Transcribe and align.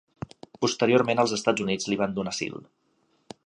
Posteriorment 0.65 1.21
els 1.23 1.35
Estats 1.37 1.65
Units 1.67 1.91
li 1.93 1.99
van 2.03 2.17
donar 2.17 2.33
asil. 2.37 2.61